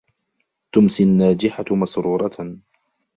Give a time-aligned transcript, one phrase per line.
[0.71, 2.57] تُمْسِي النَّاجِحَةُ مَسْرُورَةً.